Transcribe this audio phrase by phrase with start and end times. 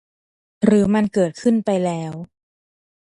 [0.65, 2.13] หรือมันเกิดขึ้นไปแล้ว